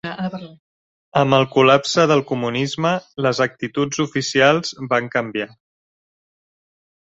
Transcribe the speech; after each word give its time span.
Amb 1.23 1.35
el 1.39 1.43
col·lapse 1.55 2.05
del 2.11 2.23
comunisme, 2.31 2.93
les 3.27 3.43
actituds 3.47 4.01
oficials 4.05 4.73
van 4.95 5.13
canviar. 5.19 5.49